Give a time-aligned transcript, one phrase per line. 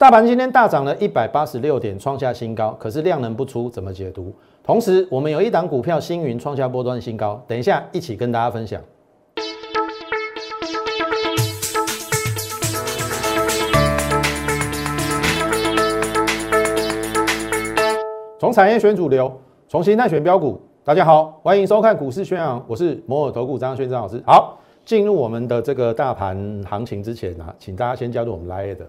[0.00, 4.34] 大盘今天大涨了一百八十六点，创下新高，可是量能不出，怎么解读？
[4.62, 8.80] 同时，我们有一档股票星云创下波段新高，等一下一起跟大家分享。
[18.38, 19.30] 从产业选主流，
[19.68, 20.58] 从形态选标股。
[20.82, 24.18] 大家好，欢迎收看股市宣扬，我是摩尔投顾张轩张老师。
[24.26, 28.88] 好，进入我们的这个大盘行情之前呢，请大家先加入我们 Line 的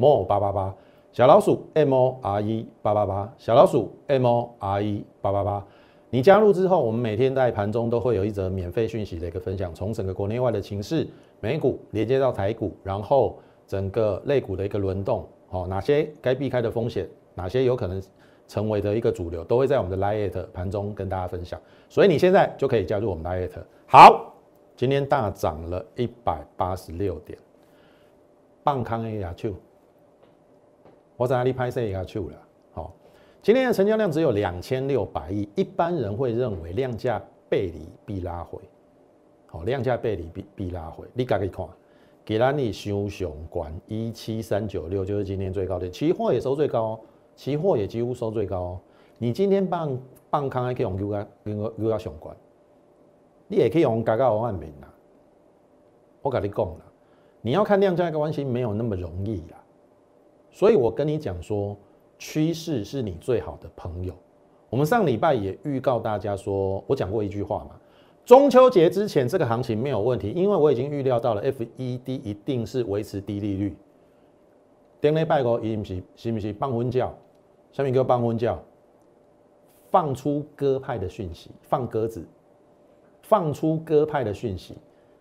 [0.00, 0.74] 摩尔八八八
[1.12, 5.62] 小老鼠 M O R E 八八八小老鼠 M O R E 八八八。
[6.08, 11.06] 你加入之后，我们每天在盘中都会有一则免费讯息的一个分享，从整个国内外的情势、
[11.38, 18.02] 美股连接到台股，然后整个类股的一个轮动，好，哪些该避开的风险，哪些有可能。
[18.48, 23.62] 成为的一个主流，都会在我们的 Lite 盘中跟大家分享，所以你现在就可以加入我们 Lite。
[23.86, 24.34] 好，
[24.76, 27.38] 今天大涨了一百八十六点，
[28.64, 29.52] 棒康 A 牙球，
[31.20, 32.36] 我在哪里拍摄牙球了？
[32.72, 32.94] 好，
[33.42, 38.58] 今天的成交量只有两千六百亿，一般人会认为量价背离必拉回，
[39.46, 41.68] 好，量价背离必必拉回，你家己看，
[42.24, 46.98] 给咱你收上管一七三九六，就是今天最高点，期货也收最高。
[47.36, 48.80] 期货也几乎收最高，
[49.18, 49.98] 你今天放
[50.30, 51.26] 放空还可以用 U 加
[51.76, 52.34] U 加相关，
[53.46, 54.90] 你也可以用加加万名啦。
[56.22, 56.80] 我跟你讲了，
[57.42, 59.59] 你要看量价关系没有那么容易啦。
[60.50, 61.76] 所以我跟你讲说，
[62.18, 64.14] 趋势是你最好的朋友。
[64.68, 67.70] 我们上礼拜也预告大家说，我讲过一句话嘛，
[68.24, 73.76] 中秋节之前这个行情没有问题，因为我已经预料到了 FED 一定是维持低利率。
[75.00, 77.12] 顶礼拜五伊毋是是不是放婚教？
[77.72, 78.62] 下面叫放婚教，
[79.90, 82.24] 放出鸽派的讯息，放鸽子，
[83.22, 84.74] 放出鸽派的讯息，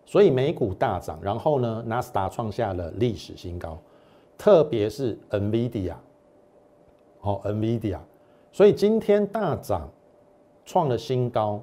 [0.06, 3.80] 所以美股大涨，然后呢，纳斯达创下了历史新高，
[4.40, 5.94] 特别是 NVIDIA，
[7.20, 8.00] 好 NVIDIA，
[8.54, 9.90] 所以今天大涨，
[10.64, 11.62] 创了新高，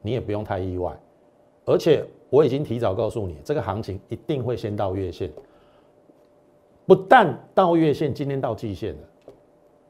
[0.00, 0.96] 你也不用太意外，
[1.64, 5.32] 而且我已经提早告诉你，这个行情一定会先到月线，
[6.86, 9.00] 不但到月线，今天到季线了。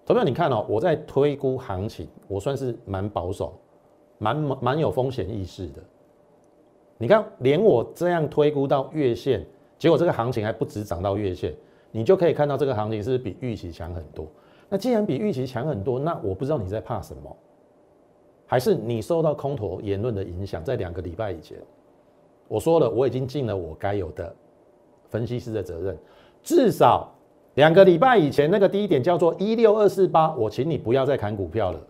[0.07, 3.53] 投票，你看哦，我在推估行情，我算是蛮保守，
[4.17, 5.83] 蛮蛮有风险意识的。
[6.97, 9.47] 你看，连我这样推估到月线，
[9.79, 11.55] 结果这个行情还不止涨到月线，
[11.91, 14.27] 你就可以看到这个行情是比预期强很多。
[14.69, 17.37] 那既然比预期强很多，那我不知道你在怕什么，
[18.47, 20.63] 还是你受到空头言论的影响？
[20.63, 21.59] 在两个礼拜以前，
[22.49, 24.35] 我说了，我已经尽了我该有的
[25.09, 25.99] 分析师的责任，
[26.43, 27.13] 至少。
[27.55, 31.81] 两个礼拜以前那个低点叫做一六二四八，我请你不要再砍股票了。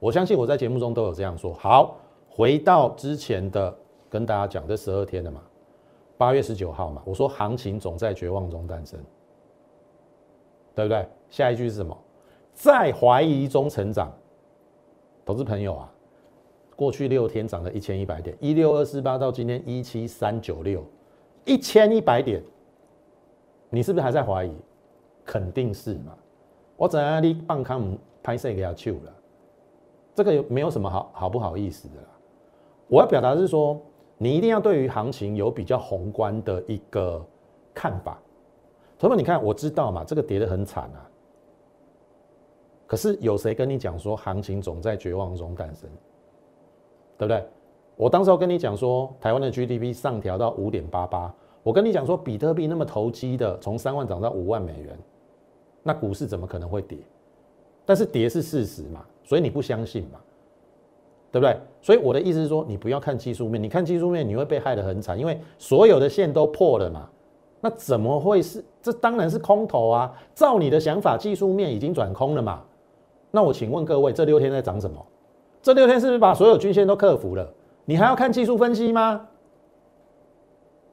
[0.00, 1.54] 我相信我在节目中都有这样说。
[1.54, 1.96] 好，
[2.28, 3.74] 回到之前的
[4.10, 5.40] 跟大家讲这十二天了嘛，
[6.18, 8.98] 八月十九号嘛，我说行情总在绝望中诞生，
[10.74, 11.06] 对不对？
[11.30, 11.96] 下一句是什么？
[12.52, 14.12] 在怀疑中成长。
[15.24, 15.90] 投资朋友啊，
[16.76, 20.84] 过去六天涨了一千一百点，一六二四八到今天一七三九六，
[21.44, 22.42] 一千一百点，
[23.70, 24.52] 你是不是还在怀疑？
[25.24, 26.14] 肯定是嘛，
[26.76, 29.14] 我怎样你放空拍摄给他去了，
[30.14, 32.08] 这个没有什么好好不好意思的啦。
[32.88, 33.80] 我要表达是说，
[34.18, 37.24] 你一定要对于行情有比较宏观的一个
[37.72, 38.20] 看法。
[38.98, 41.10] 同学们，你看，我知道嘛，这个跌得很惨啊。
[42.86, 45.88] 可是有谁跟你讲说行情总在绝望中诞生？
[47.16, 47.44] 对不对？
[47.96, 54.98] 我当时候跟你讲说，台湾的 GDP 上调到五点八八，我跟你讲说，比特币那么投机的，从三万涨到五万美元。
[55.82, 56.98] 那股市怎么可能会跌？
[57.84, 60.20] 但是跌是事实嘛，所以你不相信嘛，
[61.30, 61.56] 对不对？
[61.80, 67.08] 所以我的意思是说，你不要看技术面，你看技术面你会被害得很惨，因为所有的线都破了嘛。
[67.60, 68.64] 那怎么会是？
[68.84, 70.14] 这当然是空头啊！
[70.34, 72.62] 照你的想法，技术面已经转空了嘛。
[73.30, 75.02] 那我请问各位，这六天在涨什么？
[75.62, 77.50] 这六天是不是把所有均线都克服了？
[77.86, 79.26] 你还要看技术分析吗？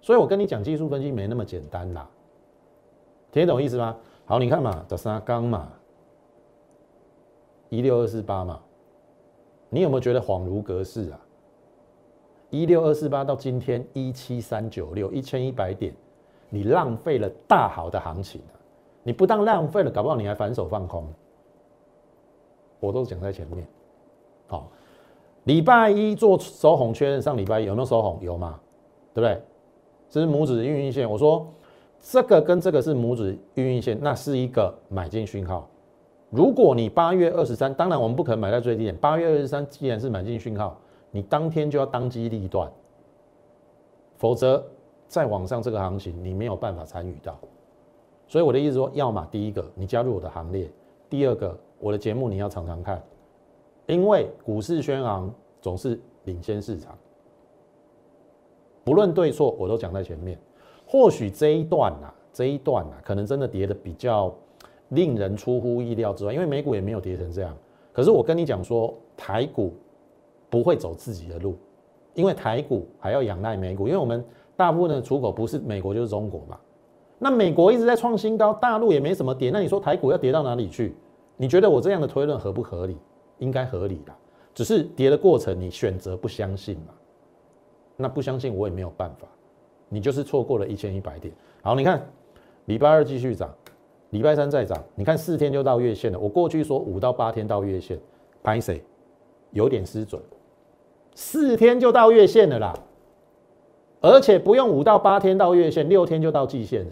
[0.02, 2.10] 所以我跟你讲，技术分析没那么简单啦，
[3.30, 3.98] 听懂意思吗？
[4.24, 5.68] 好，你看嘛，这三刚嘛，
[7.68, 8.58] 一六二四八嘛，
[9.70, 11.20] 你有没有觉得恍如隔世啊？
[12.52, 15.94] 一六二四八到今天一七三九六，一千一百点，
[16.52, 18.40] 你浪费了大好的行情！
[19.02, 21.08] 你不但浪费了，搞不好你还反手放空。
[22.80, 23.68] 我都讲在前面。
[24.46, 24.70] 好，
[25.46, 28.20] 礼拜一做收红确认，上礼拜有没有收红？
[28.22, 28.60] 有吗？
[29.16, 29.42] 对不对？
[30.10, 31.48] 这是拇指运营线，我说。
[32.04, 35.70] 这个跟这个是拇指运营线，那是一个买进讯号。
[36.32, 38.98] 如果你八月二十三，当然我们不可能买在最低点。
[38.98, 40.76] 八月二十三既然是买进讯号，
[41.12, 42.68] 你当天就要当机立断，
[44.18, 44.66] 否则
[45.12, 47.38] 在网上这个行情你没有办法参与到。
[48.30, 50.72] 所以我的意思说，要么第一个你加入我的行列，
[51.10, 53.04] 第二个我的节目你要常常看，
[53.88, 55.30] 因为股市轩昂
[55.60, 56.98] 总是领先市场，
[58.86, 60.40] 不论对错我都讲在前面。
[60.88, 64.34] 或许这一段呐，这一段呐，可能真的跌的比较
[64.90, 67.54] 令人出乎意料之外，因为美股也没有跌成这样。
[67.92, 69.74] 可是我跟你讲说，台股
[70.50, 71.58] 不会走自己的路，
[72.14, 74.24] 因为台股还要仰赖美股，因为我们
[74.62, 76.56] 大部分的出口不是美国就是中国嘛。
[77.18, 80.96] 那美国一直在创新高，大陆也没什么跌，那你说台股要跌到哪里去？
[81.36, 82.96] 你觉得我这样的推论合不合理？
[83.40, 84.14] 应该合理的，
[84.54, 86.94] 只是跌的过程你选择不相信嘛？
[87.98, 89.28] 那不相信我也没有办法，
[89.90, 91.34] 你就是错过了一千一百点。
[91.64, 92.08] 好，你看
[92.66, 93.52] 礼拜二继续涨。
[94.12, 96.20] 礼拜三再涨，你看四天就到月线了。
[96.20, 97.98] 我过去说五到八天到月线，
[98.44, 98.84] 拍谁
[99.52, 100.22] 有点失准，
[101.16, 102.74] 四天就到月线了啦，
[104.02, 106.92] 而且不用五到八天到月线，六天就到季线了。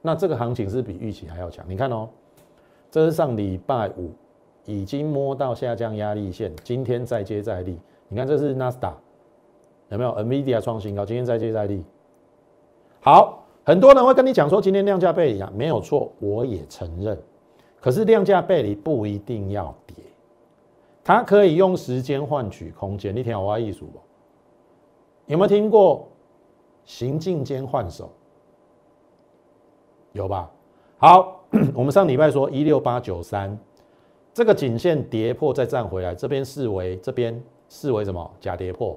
[0.00, 1.64] 那这个行情是比预期还要强。
[1.68, 2.08] 你看哦，
[2.90, 4.10] 这是上礼拜五
[4.64, 7.78] 已经摸到下降压力线，今天再接再厉。
[8.08, 8.92] 你看这是纳斯达
[9.90, 11.84] 有没有？NVIDIA 创新高，今天再接再厉。
[13.00, 13.38] 好。
[13.64, 17.16] 很多人会跟你讲说，今天量价背离啊，没有错，我也承认。
[17.80, 19.94] 可是量价背离不一定要跌，
[21.04, 23.14] 它可以用时间换取空间。
[23.14, 24.00] 你听我艺术不？
[25.32, 26.06] 有没有听过
[26.84, 28.10] 行进间换手？
[30.12, 30.50] 有吧？
[30.98, 31.40] 好，
[31.74, 33.58] 我们上礼拜说一六八九三，
[34.34, 38.30] 这个颈线跌破再站回来，这边视为这边视为什么？
[38.40, 38.96] 假跌破，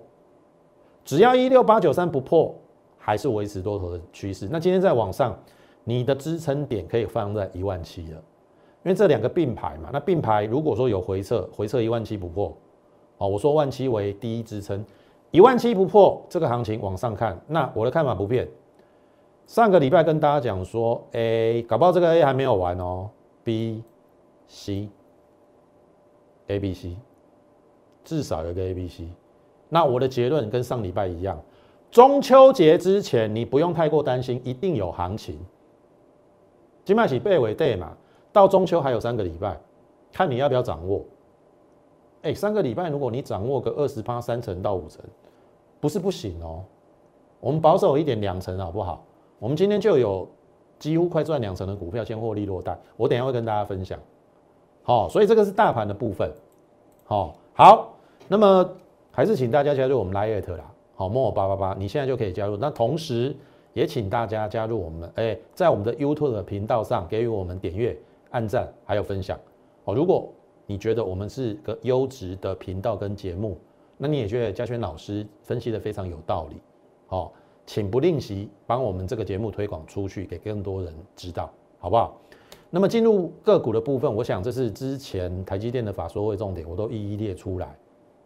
[1.03, 2.53] 只要一六八九三不破。
[2.97, 4.49] 还是维持多头的趋势。
[4.51, 5.37] 那今天在往上，
[5.83, 8.17] 你的支撑点可以放在一万七了，
[8.83, 9.91] 因为这两个并排嘛。
[9.93, 12.57] 那并排如果说有回撤，回撤一万七不破，
[13.19, 14.83] 哦，我说万七为第一支撑，
[15.31, 18.47] 一万七不破，这个行情往上看，那我的看法不变。
[19.45, 23.09] 上个礼拜跟大家讲说，A 搞不好这个 A 还没有完哦
[23.43, 23.83] ，B、
[24.47, 24.89] C、
[26.47, 26.95] A、B、C，
[28.03, 29.09] 至少有个 A、B、C。
[29.69, 31.39] 那我的结论跟上礼拜一样。
[31.91, 35.39] 中秋节之前，你不用太过担心，一定有行情。
[36.83, 37.95] 金麦起背尾对嘛？
[38.31, 39.57] 到中秋还有三个礼拜，
[40.11, 41.05] 看你要不要掌握。
[42.25, 44.99] 哎，三个礼拜，如果你掌握个二十趴三成到五成，
[45.79, 46.63] 不是不行哦。
[47.39, 49.05] 我们保守一点，两成好不好？
[49.37, 50.27] 我们今天就有
[50.79, 53.99] 几乎快赚两成的股票先获利落袋，我等下会跟大家分享。
[54.81, 56.31] 好，所以这个是大盘的部分。
[57.03, 57.93] 好，好，
[58.27, 58.67] 那么
[59.11, 60.65] 还是请大家加入我们 Lite 啦。
[60.95, 62.57] 好，莫八八八，你现在就可以加入。
[62.57, 63.35] 那同时
[63.73, 67.95] 也请大家加入我们，哎，在我们的 YouTube 频道上给予我们点阅、
[68.31, 69.37] 按赞还有分享。
[69.83, 70.27] 哦，如果
[70.65, 73.57] 你觉得我们是个优质的频道跟节目，
[73.97, 76.55] 那你也觉得嘉轩老师分析的非常有道理，
[77.07, 77.33] 好，
[77.65, 82.19] 请不吝惜帮我们这个节目推广出去，给更多人知道，好不好？
[82.69, 87.77] 那么进入个股的部分，我想这是之前台积电的法说会重点，我都一一列出来，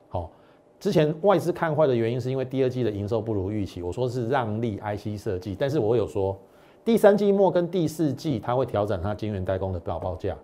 [0.08, 0.32] 好。
[0.80, 6.40] 之前外资看坏的原因是因为第二季的营收不如预期，我说是让利 IC 设计，但是我有说
[6.86, 10.38] 第三季末跟第四季它会调整它晶圆代工的报报价。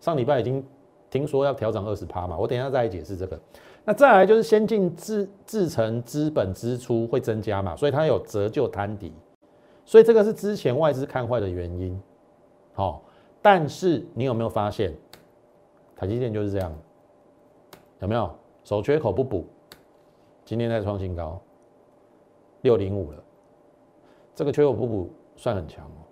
[0.00, 0.60] 上礼拜已经
[1.10, 3.38] 听说要调整二十趴嘛，我等一下再来解释这个。
[3.84, 9.12] 那再来就是先进制制成资本支出会增加嘛，所以它有折旧摊底，
[9.84, 12.00] 所以这个是之前外资看坏的原因。
[12.72, 13.02] 好，
[13.42, 14.94] 但是你有没有发现
[15.96, 16.72] 台积电就是这样？
[18.00, 18.30] 有没有
[18.64, 19.44] 守缺口不补？
[20.44, 21.40] 今天在创新高，
[22.62, 23.18] 六零五了，
[24.34, 26.04] 这个缺口补补算很强哦。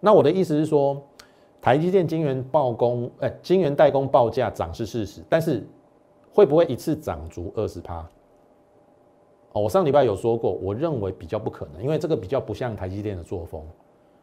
[0.00, 1.00] 那我的意思是说，
[1.64, 5.66] 台积电晶圆报工，哎，晶圆代工报价涨是事实，但是
[6.30, 8.06] 会不会一次涨足二十趴？
[9.50, 13.66] 我上礼拜有说过，我认为比较不可能，因为这个比较不像台积电的作风，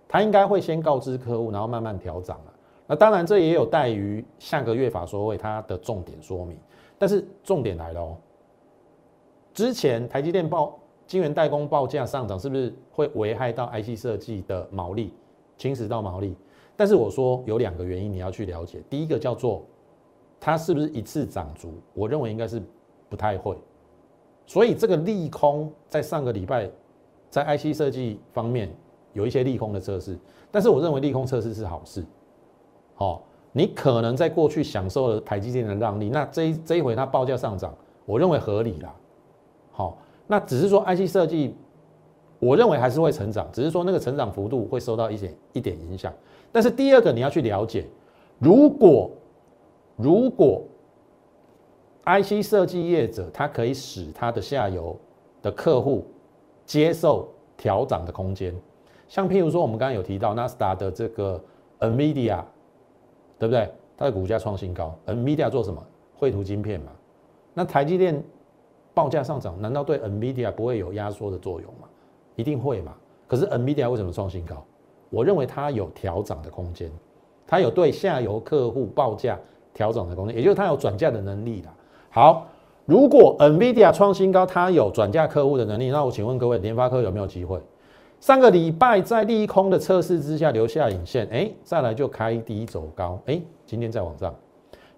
[0.07, 2.53] 它应该会先告知客户，然后慢慢调涨了。
[2.85, 6.55] 那当然，这也有待于下个月法说会它的重点说明。
[6.99, 8.17] 但是重点来了哦。
[9.51, 15.11] 之前台积电报晶圆代工报价上涨，是不是会危害到 IC 设计的毛利，
[15.57, 16.37] 侵蚀到毛利？
[16.81, 19.63] 但是我说有两个原因你要去了解，第一个叫做
[20.39, 21.75] 它是不是一次涨足？
[21.93, 22.59] 我认为应该是
[23.07, 23.55] 不太会，
[24.47, 26.67] 所以这个利空在上个礼拜
[27.29, 28.75] 在 IC 设计方面
[29.13, 30.17] 有一些利空的测试，
[30.49, 32.03] 但是我认为利空测试是好事。
[32.95, 33.21] 好，
[33.51, 37.71] 你可能在过去享受了台积电的让利，那这一这一回它报价上涨，
[38.07, 38.91] 我认为合理啦。
[39.69, 41.55] 好，那只是说 IC 设计，
[42.41, 46.11] 我认为还是会成长，只是说那个成长幅度会受到一点一点影响。
[46.51, 47.85] 但是第二个你要去了解，
[48.39, 49.11] 如果
[49.95, 50.63] 如果
[52.03, 54.99] IC 设计业者他可以使他的下游
[55.43, 56.03] 的客户
[56.65, 58.55] 接受调涨的空间，
[59.07, 61.39] 像譬如说我们刚刚有提到纳斯达的这个
[61.79, 62.43] NVIDIA，
[63.37, 63.69] 对不对？
[63.95, 65.79] 它的股价创新高，NVIDIA 做什么？
[66.15, 66.91] 绘图晶片嘛。
[67.53, 68.19] 那台积电
[68.95, 71.87] 报价上涨，难道对 NVIDIA 不会有压缩的作用吗？
[72.35, 72.93] 一定会嘛。
[73.27, 74.63] 可是 NVIDIA 为什么创新高？
[75.09, 76.91] 我认为它有调涨的空间，
[77.45, 79.39] 它有对下游客户报价
[79.73, 81.73] 调整的空间，也就是它有转嫁的能力啦。
[82.09, 82.47] 好。
[82.87, 87.61] 如果 NVIDIA 创新高，它有转嫁客户的能力，那我请问各位，联发科有没有机会？
[88.19, 94.33] 上个礼拜在利空的测试之下留下影线，哎，再来就开低走高，哎，今天再往上，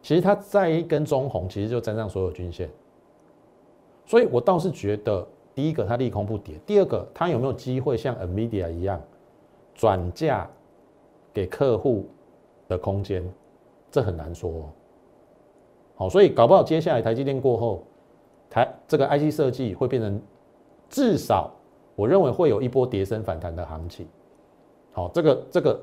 [0.02, 2.70] 其实它在一根中红，其实就站上所有均线，
[4.06, 9.02] 所以我倒是觉得，第一个它利空不跌，第二个它有没有机会像 NVIDIA 一样
[9.76, 10.50] 转嫁
[11.34, 12.08] 给客户
[12.68, 13.24] 的空间，
[13.92, 14.70] 这很难说。
[15.96, 17.84] 好，所以搞不好接下来台积电过后，
[18.50, 20.22] 台这个 IC 设计会变成
[20.90, 21.52] 至少
[21.96, 24.08] 我认为会有一波跌升反弹的行情。
[24.92, 25.80] 好，这个这个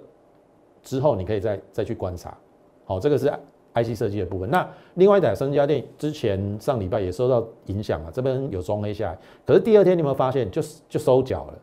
[0.83, 2.37] 之后你可以再再去观察。
[2.85, 3.33] 好，这个是
[3.75, 4.51] IC 设计的部分。
[4.51, 11.55] 那另外一台升家电之前上礼拜也受到影响啊，这边有中黑下来，可是第二天你有没有发现就就收脚了？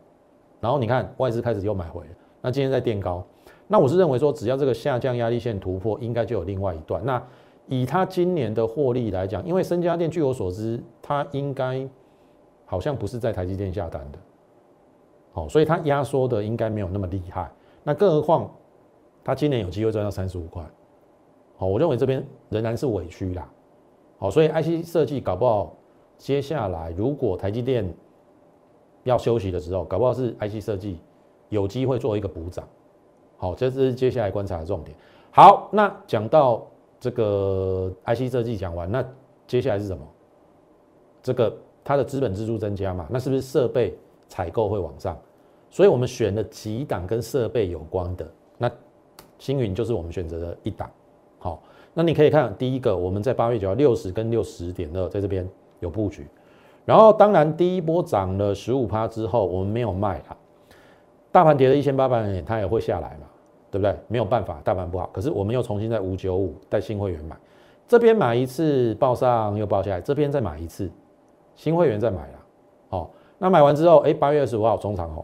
[0.60, 2.10] 然后你看外资开始又买回了，
[2.40, 3.24] 那今天在垫高。
[3.68, 7.04] 那我是认为说，只要这个下降压力线突破，应该就有另外一段。
[7.04, 7.22] 那
[7.66, 11.86] 以他今年的获利来讲，因为深家电据我所知，他应该
[12.64, 14.18] 好像不是在台积电下单的，
[15.32, 17.50] 好，所以他压缩的应该没有那么厉害。
[17.84, 18.50] 那更何况
[19.22, 20.64] 他今年有机会赚到三十五块，
[21.58, 23.46] 好，我认为这边仍然是委屈啦，
[24.18, 25.76] 好，所以 IC 设计搞不好
[26.16, 27.92] 接下来如果台积电
[29.02, 30.98] 要休息的时候，搞不好是 IC 设计
[31.50, 32.66] 有机会做一个补涨，
[33.36, 34.96] 好，这是接下来观察的重点。
[35.30, 36.66] 好，那讲到。
[37.00, 39.08] 这个 IC 设计讲完，那
[39.46, 40.04] 接下来是什么？
[41.22, 43.96] 这个它的资本支出增加嘛，那是不是设备
[44.26, 45.16] 采购会往上？
[45.70, 48.68] 所以我们选了几档跟设备有关的，那
[49.38, 50.90] 星云就是我们选择的一档。
[51.38, 51.62] 好，
[51.94, 55.48] 那你可以看第一个，我们在八月九号六十跟六十点二在这边
[55.80, 56.26] 有布局，
[56.84, 60.36] 然后当然第一波涨了十五趴之后，我们没有卖它，
[61.32, 63.26] 大盘跌了一千八百点，它也会下来嘛。
[63.70, 63.94] 对不对？
[64.08, 65.10] 没有办法，大盘不好。
[65.12, 67.36] 可是我们又重新在五九五带新会员买，
[67.86, 70.90] 这边买一次报上又报下来，这边再买一次，
[71.54, 72.38] 新会员再买了。
[72.88, 75.22] 好，那买完之后，哎，八月二十五号中长红，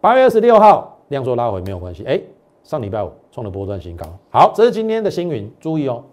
[0.00, 2.04] 八月二十六号量缩拉回没有关系。
[2.06, 2.20] 哎，
[2.64, 4.06] 上礼拜五创了波段新高。
[4.30, 6.04] 好，这是今天的星云，注意哦，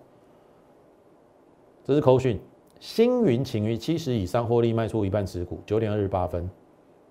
[1.83, 2.39] 这是扣讯，
[2.79, 6.49] 星云请于七十以上获利卖出一半持股，九点二十八分。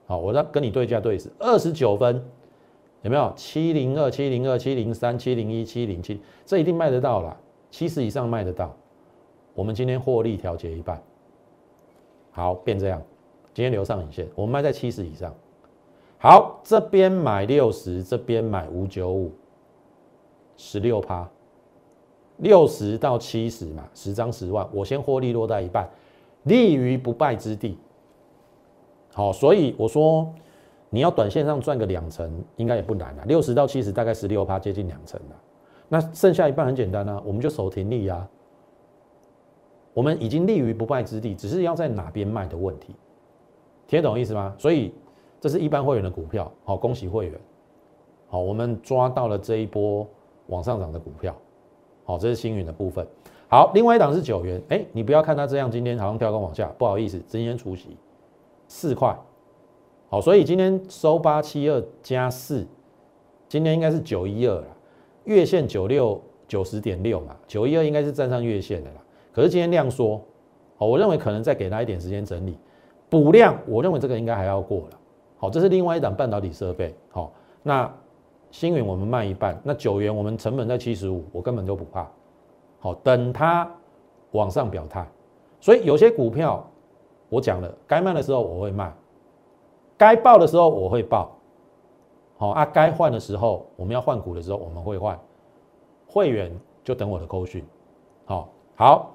[0.07, 2.21] 好，我再跟你对价对时，二十九分。
[3.03, 6.21] 有没有七零二七零二七零三七零一七零七？
[6.45, 7.37] 这一定卖得到了，
[7.71, 8.75] 七十以上卖得到。
[9.55, 11.01] 我们今天获利调节一半，
[12.33, 13.01] 好变这样。
[13.55, 15.33] 今天留上影线，我们卖在七十以上。
[16.19, 19.33] 好，这边买六十，这边买五九五，
[20.59, 21.27] 十六趴，
[22.37, 25.89] 六十到七十嘛，十张十万，我先获利落在一半，
[26.43, 27.79] 立于不败之地。
[29.15, 30.31] 好，所以我说。
[30.91, 33.25] 你要短线上赚个两成，应该也不难啊。
[33.27, 35.37] 六十到七十，大概十六趴，接近两成了。
[35.87, 38.27] 那剩下一半很简单啊，我们就守停利啊。
[39.93, 42.95] 我们已经立于不败之地，只是要在哪边卖的问题。
[43.87, 44.55] 听得懂意思吗？
[44.57, 44.95] 所以
[45.39, 47.39] 这是一般会员的股票，好，恭喜会员。
[48.29, 50.09] 好，我们抓到了这一波
[50.49, 51.35] 往上涨的股票。
[52.05, 53.07] 好，这是星云的部分。
[53.49, 54.61] 好，另外一档是九元。
[54.69, 57.97] 哎，你不要看它这样，今天好像跳高往下，不好意思，今天出席
[58.67, 59.17] 四块。
[60.11, 62.67] 好，所以今天收八七二加四，
[63.49, 64.67] 今天应该是九一二了，
[65.25, 68.97] 月线九六九十点六嘛，九一二应该是站上月线的啦。
[69.33, 70.21] 可是今天量缩，
[70.77, 72.59] 好，我认为可能再给他一点时间整理
[73.11, 74.99] 补量，我认为这个应该还要过了。
[75.37, 76.95] 好，这是另外一档半导体设备。
[77.11, 77.91] 好，那
[78.51, 82.09] 星云我们卖一半，那九元我们成本在七十五，我根本就不怕。
[82.81, 83.71] 好，等它
[84.31, 85.07] 往上表态，
[85.61, 86.65] 所以有些股票
[87.29, 88.93] 我讲了，该卖的时候我会卖。
[89.97, 91.37] 该报的时候我会报，
[92.37, 95.19] 好啊，该换的时候我们要换股的时候我们会换，
[96.07, 97.65] 会员就等我的扣讯，
[98.25, 99.15] 好，好，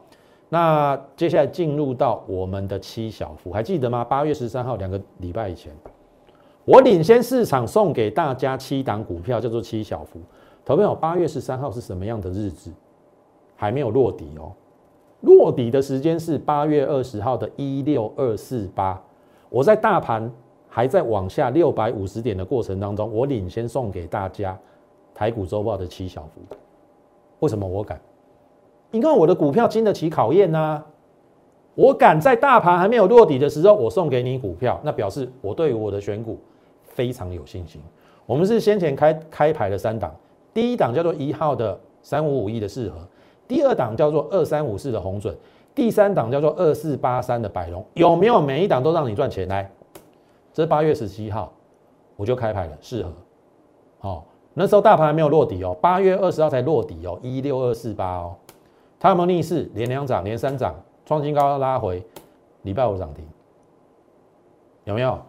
[0.49, 4.03] 那接下来进入到我们的七小福，还记得吗？
[4.03, 5.73] 八月十三号两个礼拜以前，
[6.65, 10.19] 我领先市场送给大家七档股票，叫做七小福。
[10.63, 12.71] 投票八月十三号是什么样的日子？
[13.55, 14.51] 还没有落底哦，
[15.21, 19.01] 落底的时间是八月二十号的一六二四八，
[19.49, 20.31] 我在大盘。
[20.75, 24.57] 还在往下六百五十点的过程当中，我领先送给大家
[25.13, 26.41] 台股周报的七小福。
[27.41, 28.01] 为什么我敢？
[28.89, 30.83] 因为我的股票经得起考验呐。
[31.75, 36.39] 我敢在大盘还没有落底的时候，我送给你股票，那表示我对我的选股
[36.93, 37.81] 非常有信心。
[38.25, 40.15] 我们是先前开开牌的三档，
[40.53, 42.95] 第一档叫做一号的三五五一的适合，
[43.47, 45.35] 第二档叫做二三五四的红准，
[45.75, 49.45] 第三档叫做二四八三的百荣，有没有每一档都让你赚钱？
[49.49, 49.69] 来，
[50.53, 51.51] 这八月十七号
[52.15, 53.11] 我就开牌了，适合。
[53.99, 58.35] 好，那时候大盘还没有落底哦，八月二十号才落底哦，一六二四八哦，
[58.99, 62.01] 它有没有逆势连两涨、连三涨，创新高拉回，
[62.61, 63.27] 礼拜五涨停，
[64.85, 65.19] 有没有？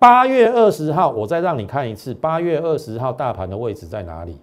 [0.00, 2.14] 八月二十号，我再让你看一次。
[2.14, 4.40] 八月二十号大盘的位置在哪里？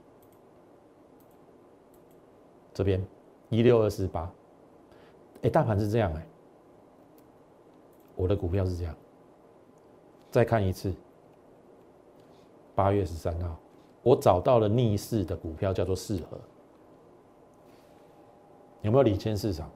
[2.76, 3.04] 这边
[3.50, 4.32] 一六二四八。
[5.42, 6.28] 哎，大盘是这样哎，
[8.16, 8.96] 我的股票是这样。
[10.30, 10.94] 再看一次，
[12.76, 13.58] 八月十三号，
[14.04, 16.38] 我找到了逆势的股票，叫做适合。
[18.84, 19.68] 有没有领先市场？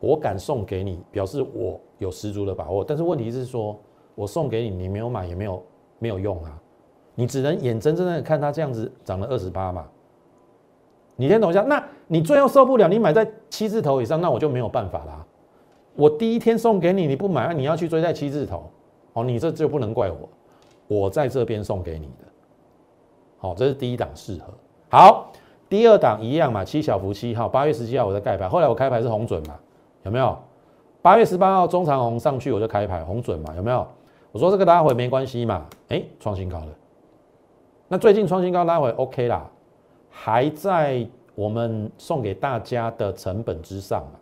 [0.00, 2.84] 我敢送给你，表示我有十足的把握。
[2.84, 3.74] 但是问题是说。
[4.18, 5.62] 我送给你，你没有买也没有
[6.00, 6.50] 没有用啊，
[7.14, 9.86] 你只能眼睁睁的看它这样子涨了二十八嘛。
[11.14, 15.24] 你先等一下，那你最后受不了，你买在七字头以上，那我就没有办法啦。
[15.94, 18.68] 我第一天送给你，你不买，你要去追在七字头，
[19.12, 20.28] 哦，你这就不能怪我，
[20.88, 22.24] 我在这边送给你的。
[23.38, 24.52] 好，这是第一档适合。
[24.90, 25.30] 好，
[25.68, 29.54] 第二档一样嘛，七小福七号，八月十七号我在盖牌，后来我开牌是红准嘛，
[30.02, 30.36] 有没有？
[31.00, 33.86] 八月十八号中长红上去我就开牌红准嘛，有没有？
[34.32, 36.68] 我说这个拉回没关系嘛，哎，创新高了。
[37.88, 39.48] 那最近创新高拉回 OK 啦，
[40.10, 44.18] 还在我们送给大家的成本之上嘛。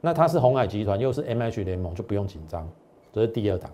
[0.00, 2.68] 那它是红海集团，又是 MH 联盟，就不用紧张。
[3.12, 3.70] 这是第二档，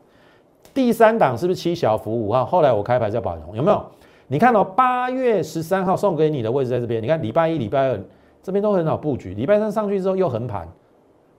[0.72, 2.44] 第三档是不是七小福五号？
[2.44, 3.84] 后来我开牌叫宝龙，有没有？
[4.28, 8.00] 你看到八月十三号送给你的位置在这边，你看礼拜一、礼拜二
[8.44, 10.68] 这边都很好布局，礼拜三上去之后又横盘，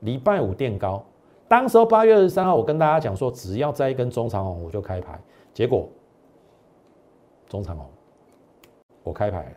[0.01, 1.01] 礼拜五垫高。
[1.51, 5.19] 当时候八月二十三号，我跟大家讲说，只要再一根中长红，我就开牌。
[5.53, 5.85] 结果
[7.49, 7.85] 中长红，
[9.03, 9.51] 我开牌了，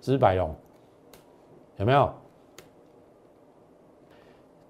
[0.00, 0.54] 是百龙，
[1.76, 2.10] 有没有？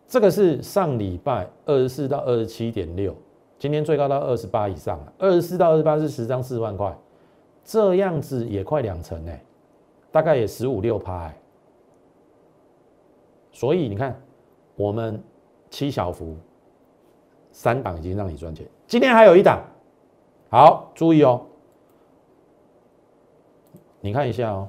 [0.08, 3.14] 这个是上礼拜二十四到二十七点六，
[3.60, 5.12] 今天最高到二十八以上了。
[5.20, 6.92] 二十四到二十八是十张四万块，
[7.62, 9.40] 这样子也快两成哎，
[10.10, 11.32] 大概也十五六趴。
[13.52, 14.20] 所以你看
[14.74, 15.22] 我们。
[15.72, 16.36] 七小幅，
[17.50, 19.64] 三档已经让你赚钱，今天还有一档，
[20.50, 21.46] 好注意哦。
[24.02, 24.68] 你看一下哦，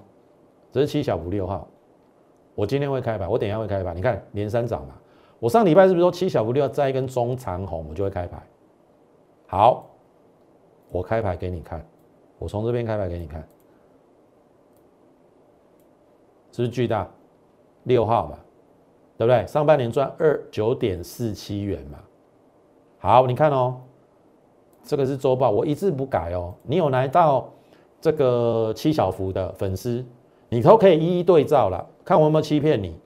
[0.71, 1.67] 这是七小幅六号，
[2.55, 3.93] 我今天会开牌，我等一下会开牌。
[3.93, 4.97] 你看连三涨嘛，
[5.39, 8.41] 我上礼拜是不是说七小幅六再一根中长红，我就会开牌？
[9.45, 9.85] 好，
[10.89, 11.85] 我开牌给你看，
[12.39, 13.41] 我从这边开牌给你看，
[16.53, 17.11] 是不是巨大
[17.83, 18.39] 六号嘛？
[19.25, 19.47] 对不对？
[19.47, 21.97] 上半年赚二九点四七元嘛。
[22.99, 23.77] 好，你看哦，
[24.83, 26.53] 这个是周报，我一字不改哦。
[26.63, 27.49] 你有来到
[28.01, 30.03] 这个七小福的粉丝，
[30.49, 32.99] 你都可以一一对照了，看我有没有欺骗你，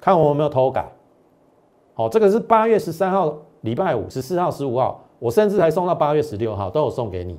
[0.00, 0.90] 看我有没有偷改。
[1.94, 7.38] 好，这个是八月十三号礼拜五，十四号、十五号，我甚至还送到八月十六号，都有送给你。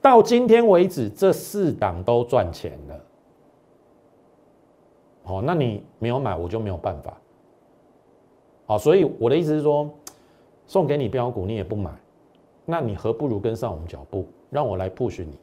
[0.00, 2.94] 到今天为止，这四档都赚钱了。
[5.26, 7.12] 哦，那你没有买，我就没有办法。
[8.64, 9.90] 好，所以我的意思是说，
[10.66, 11.90] 送给你标股，你也不买，
[12.64, 15.38] 那你何不如跟上我们脚步，让我来 push 你，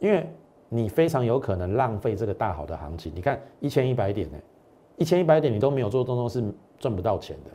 [0.00, 0.28] 因为
[0.68, 3.12] 你非常有可能浪费这个大好的行情。
[3.14, 4.38] 你看一千一百点呢，
[4.96, 6.42] 一千一百点你都没有做动作是
[6.78, 7.50] 赚不到钱的。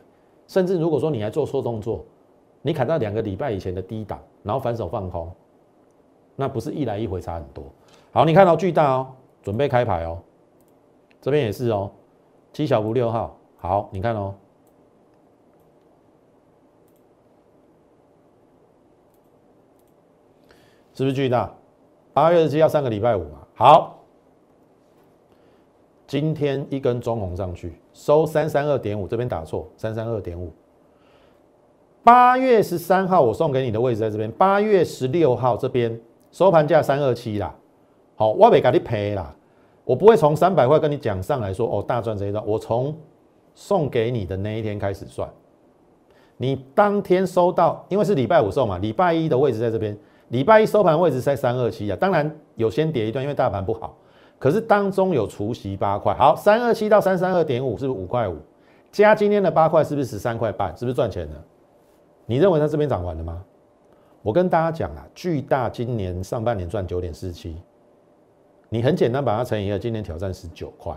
[0.47, 2.03] 甚至如果说你还做错动作，
[2.61, 5.31] 你砍到两个礼拜以前的低档，然后反手放空，
[6.35, 7.63] 那不是一来一回差很多。
[8.11, 9.07] 好，你看到巨大哦，
[9.41, 10.21] 准备开牌哦。
[11.21, 11.91] 这边也是哦，
[12.51, 14.33] 七小福六号，好，你看哦，
[20.93, 21.53] 是不是巨大？
[22.13, 23.99] 八月十七号上个礼拜五嘛，好，
[26.07, 30.51] 今天一根中红上去，收三三二点五，这边打错，三三二点五。
[32.03, 37.55] 八月十三号我送给你的位置在这边，八月十六号这边收盘价三二七啦，
[38.15, 39.35] 好，我没给你赔啦。
[39.91, 42.41] 我不会从三百块跟你讲上来说哦，大赚这一段。
[42.47, 42.95] 我从
[43.53, 45.29] 送给你的那一天开始算，
[46.37, 49.97] 你当天收到，因为是礼拜五送嘛，礼拜一的位置在这边，
[50.29, 51.97] 礼拜一收盘位置在三二七啊。
[51.99, 53.97] 当然有先跌一段，因为大盘不好，
[54.39, 56.13] 可是当中有除息八块。
[56.13, 58.37] 好，三二七到三三二点五是不是五块五？
[58.93, 60.69] 加今天的八块是不是十三块半？
[60.77, 61.35] 是不是赚钱了？
[62.25, 63.43] 你认为它这边涨完了吗？
[64.21, 67.57] 我跟大家讲啊，巨大今年上半年赚九点四七。
[68.73, 70.95] 你很简单把它乘以二，今年挑战十九块，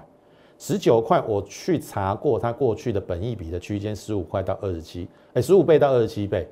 [0.58, 6.48] 十九块我去查过它过去的本益比的区间十五块到二十七，哎，十五倍到二十七倍，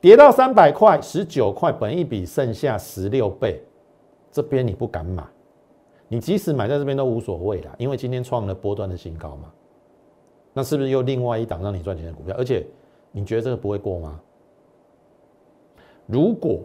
[0.00, 3.60] 跌到三百块，十九块，本一比剩下十六倍，
[4.30, 5.24] 这边你不敢买，
[6.06, 9.52] 你即使买在这边都无所谓啦，因为今天创了波段的新高嘛，
[10.52, 12.36] 那是不是又另外一档让你赚钱的股票？
[12.38, 12.64] 而且
[13.10, 14.20] 你觉得这个不会过吗？
[16.06, 16.60] 如果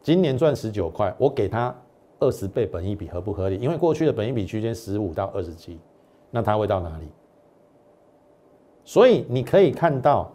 [0.00, 1.76] 今年赚十九块，我给他
[2.24, 3.56] 二十倍本一比合不合理？
[3.58, 5.78] 因为过去的本一比区间十五到二十七，
[6.30, 7.08] 那它会到哪里？
[8.84, 10.32] 所以你可以看到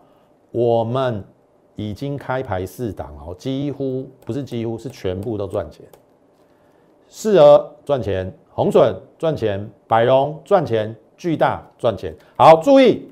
[0.52, 1.24] 我们。
[1.76, 5.86] 已经开牌四档哦，几乎不是几乎是全部都赚钱，
[7.08, 12.14] 四儿赚钱，红笋赚钱，百荣赚钱，巨大赚钱。
[12.36, 13.10] 好，注意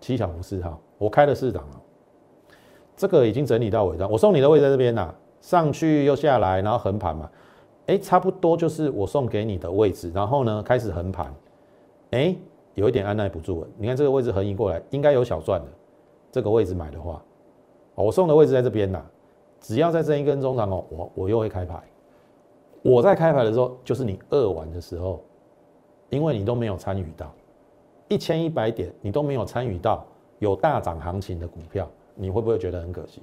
[0.00, 1.82] 七小福四号，我开了四档了，
[2.96, 7.30] 这个已经整理到尾端，我送你的位在这边呐，上去又下来，然后横盘嘛，
[7.86, 11.34] 哎，差不多就是我送给你的位置，然后呢开始横盘，
[12.10, 12.34] 哎。
[12.76, 15.66] 有一点按耐不住了，你看这个位置横移过来，应该有小赚的。
[16.30, 17.22] 这个位置买的话，
[17.94, 19.02] 我送的位置在这边呐。
[19.62, 21.82] 只要在这一根中长哦，我我又会开牌。
[22.82, 25.24] 我在开牌的时候，就是你二完的时候，
[26.10, 27.32] 因为你都没有参与到
[28.08, 30.04] 一千一百点，你都没有参与到
[30.38, 33.22] 有大涨行情的股票，你会不会觉得很可惜？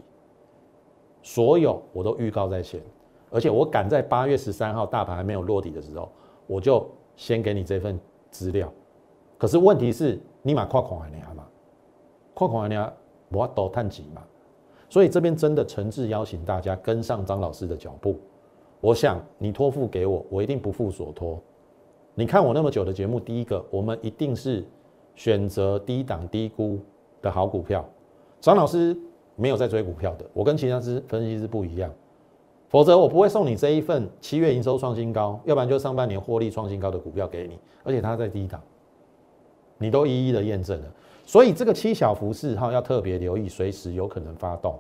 [1.21, 2.81] 所有我都预告在先，
[3.29, 6.09] 而且我赶在八月十三号大盘还没有落底的时候，
[6.47, 8.71] 我就先给你这份资料。
[9.37, 11.45] 可是问题是，你买跨款还年嘛？
[12.33, 12.93] 跨款还年，
[13.29, 14.21] 我多探几嘛？
[14.89, 18.19] 所以这边真的诚挚邀请大家跟上张老师的脚步。
[18.79, 21.41] 我想你托付给我，我一定不负所托。
[22.15, 24.63] 你看我那么久的节目，第一个，我们一定是
[25.15, 26.77] 选择低档低估
[27.21, 27.83] 的好股票。
[28.43, 28.93] 张老师
[29.37, 31.89] 没有在追股票的，我跟其他师分析师不一样。
[32.67, 38.61] 否则我不会送你这一份七月营收创新高，要不然就上半年获利创新高的股票给你，而且它在低档。
[39.77, 40.91] 你都一一的验证了，
[41.25, 44.77] 所以这个七小福四号要特别留意，随时有可能发动，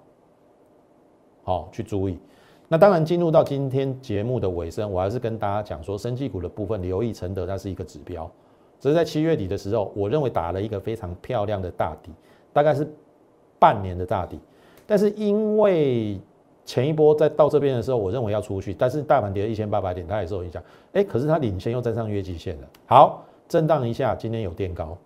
[1.43, 2.19] 好去注意。
[2.67, 8.29] 那当然进入到今天节目的尾声，我还是跟大家讲说，生技股的部分留意承德，它是一个指标。
[8.77, 12.11] 只是在七月底的时候，我认为打了一个非常漂亮的大底，
[12.51, 12.85] 大概是
[13.63, 14.37] 半年的大底。
[14.85, 16.19] 但是因为
[16.65, 20.61] 前一波在到这边的时候，我认为要出去，但是大盘跌了一千八百点，它也受影响。
[20.91, 22.67] 哎，可是它领先又站上月季线了。
[22.85, 23.23] 好。
[23.45, 24.97] 震荡一下，今天有垫高，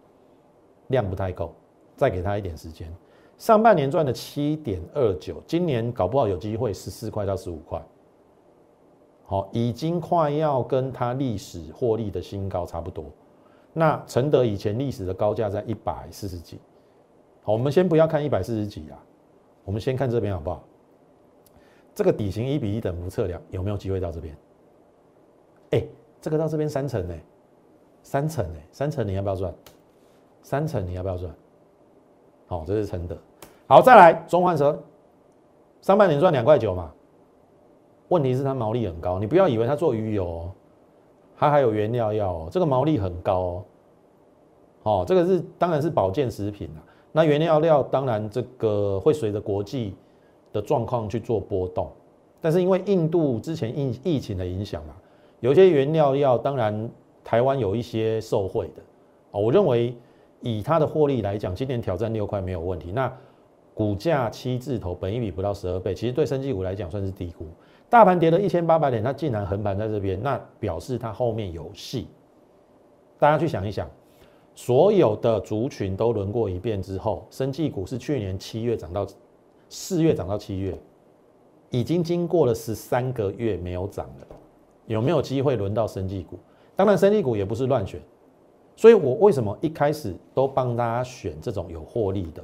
[0.88, 1.54] 量不太够，
[1.98, 2.88] 再给他一点时间。
[3.38, 7.82] 上半年赚了七点二九，今年搞不好有机会十四块到十五块，
[9.26, 13.06] 好，已经快要跟他历史获利的新高差不多。
[13.74, 16.60] 那承德以前历史的高价在一百四十几，
[17.48, 19.00] 好，我们先不要看一百四十几啊，
[19.64, 20.62] 我们先看这边好不好？
[21.96, 24.38] 这个底型一比一等幅测量有没有机会到这边？
[25.72, 25.84] 哎，
[26.20, 27.16] 这个到这边三层呢？
[28.04, 29.54] 三层哎，三层你要不要赚？
[30.44, 31.34] 三层你要不要赚？
[32.48, 33.18] 好，这是承德。
[33.66, 34.78] 好，再来中环蛇，
[35.80, 36.92] 上半年赚两块九嘛。
[38.10, 40.52] 问题是它毛利很高，你不要以为它做鱼油，
[41.38, 43.66] 它还有原料要，这个毛利很高哦。
[44.84, 46.84] 哦，这个是当然是保健食品啦。
[47.12, 49.96] 那原料料当然这个会随着国际
[50.54, 51.90] 的状况去做波动，
[52.42, 54.94] 但是因为印度之前疫疫情的影响嘛，
[55.40, 56.90] 有些原料药当然。
[57.24, 58.82] 台湾有一些受惠的
[59.32, 59.94] 哦，我认为
[60.40, 62.90] 以它的获利来讲，今年挑战六块没有问题。
[62.94, 63.14] 那
[63.74, 67.46] 股价七字头，本一比不到十二倍，其实对生技股来讲算是低估。
[67.90, 72.08] 大盘跌了一千八百点，它竟然横盘在这边，那表示它后面有戏。
[73.20, 73.86] 大家去想一想，
[74.58, 79.06] 所有的族群都轮过一遍之后，生技股是去年七月涨到
[79.70, 80.76] 四月涨到七月，
[81.70, 84.28] 已经经过了十三个月没有涨了，
[84.88, 86.40] 有没有机会轮到生技股？
[86.76, 88.02] 当然，生技股也不是乱选，
[88.76, 92.44] 所以我为什么一开始都帮大家选这种有获利的？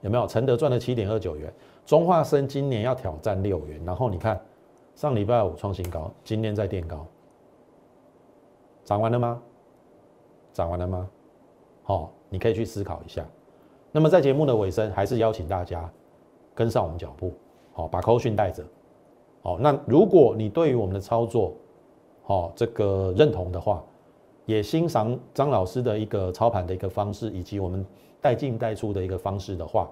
[0.00, 0.26] 有没有？
[0.26, 1.52] 承德赚了七点二九元，
[1.84, 4.40] 中化生今年要挑战六元，然后你看
[4.94, 7.06] 上礼拜五创新高，今天在垫高，
[8.86, 9.42] 涨完了吗？
[10.54, 11.06] 涨完了吗？
[11.82, 13.26] 好，你可以去思考一下。
[13.90, 15.90] 那么在节目的尾声，还是邀请大家
[16.54, 17.32] 跟上我们脚步，
[17.72, 18.64] 好，把扣讯带着。
[19.42, 21.52] 好，那如果你对于我们的操作，
[22.22, 23.82] 好，这个认同的话，
[24.46, 27.84] 也欣赏张老师的一个操盘的一个方式，以及我们
[28.20, 29.90] 带进带出的一个方式的话，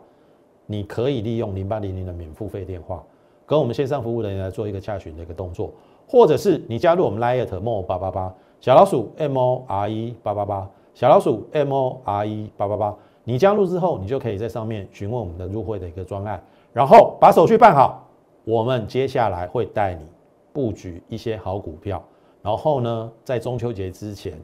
[0.67, 3.05] 你可以利用零八零零的免付费电话，
[3.45, 5.73] 跟我们线上服务人员来做一个洽询的一个动作，
[6.09, 10.71] 或者是你加入我们 Lite More 八八八小老鼠 M O R E 八八八
[11.01, 16.39] 小老鼠 M O R E 八八八，你加入之后，你就可以在上面询问我们的入会的一个专案，
[16.75, 18.07] 然后把手续办好，
[18.45, 20.05] 我们接下来会带你
[20.53, 22.05] 布局一些好股票。
[22.43, 24.39] 然后呢，在中秋节之前，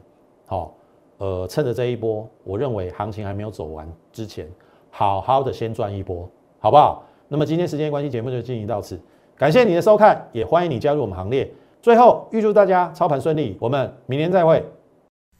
[0.47, 0.73] 好，
[1.19, 4.49] 呃，趁着这一波，我认为行情还没有走完之前，
[4.89, 7.03] 好好的先赚一波，好不好？
[7.27, 8.99] 那么今天时间关系，节目就进行到此，
[9.35, 11.47] 感谢你的收看，也欢迎你加入我们行列。
[11.83, 14.65] 最后预祝大家操盘顺利，我们明年再会。